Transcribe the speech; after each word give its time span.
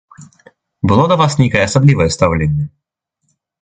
Было 0.93 1.05
да 1.13 1.19
вас 1.23 1.37
нейкае 1.43 1.63
асаблівае 1.69 2.09
стаўленне? 2.19 2.65